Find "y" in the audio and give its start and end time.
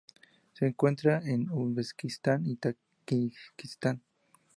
2.47-2.55